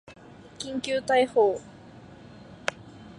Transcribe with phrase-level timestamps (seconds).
[0.57, 1.61] 緊急逮捕